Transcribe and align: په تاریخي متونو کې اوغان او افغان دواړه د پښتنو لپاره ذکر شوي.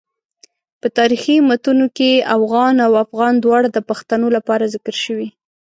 په 0.81 0.87
تاریخي 0.97 1.35
متونو 1.49 1.87
کې 1.97 2.11
اوغان 2.35 2.75
او 2.85 2.91
افغان 3.05 3.33
دواړه 3.39 3.67
د 3.71 3.79
پښتنو 3.89 4.27
لپاره 4.37 4.69
ذکر 4.73 4.95
شوي. 5.05 5.27